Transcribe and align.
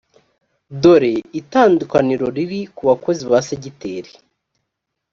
dore 0.81 1.13
itandukaniro 1.39 2.25
riri 2.35 2.61
ku 2.75 2.81
bakozi 2.89 3.23
ba 3.31 3.39
segiteri 3.47 4.11